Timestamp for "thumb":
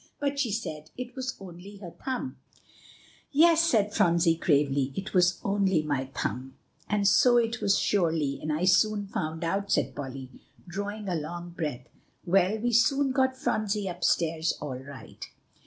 1.91-2.37, 6.05-6.55